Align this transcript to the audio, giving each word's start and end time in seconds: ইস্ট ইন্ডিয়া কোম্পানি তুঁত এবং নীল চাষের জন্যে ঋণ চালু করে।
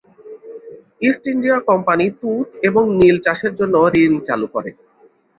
ইস্ট 1.01 1.23
ইন্ডিয়া 1.33 1.57
কোম্পানি 1.69 2.05
তুঁত 2.21 2.47
এবং 2.67 2.83
নীল 2.99 3.17
চাষের 3.25 3.53
জন্যে 3.59 3.77
ঋণ 4.03 4.13
চালু 4.27 4.47
করে। 4.53 4.69